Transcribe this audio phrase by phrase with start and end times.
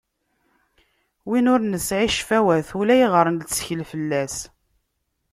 [1.27, 4.35] Win ur nesɛi ccfawat ulayɣer nettkel fell-as.